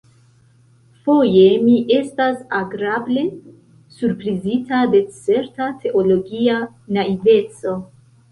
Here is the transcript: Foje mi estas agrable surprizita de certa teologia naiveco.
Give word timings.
Foje 1.07 1.41
mi 1.65 1.73
estas 1.97 2.39
agrable 2.59 3.25
surprizita 3.97 4.79
de 4.95 5.03
certa 5.17 5.67
teologia 5.85 6.57
naiveco. 6.99 7.75